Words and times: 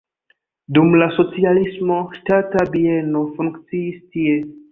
Dum 0.77 0.95
la 1.01 1.07
socialismo 1.17 1.99
ŝtata 2.15 2.65
bieno 2.77 3.21
funkciis 3.37 4.01
tie. 4.17 4.37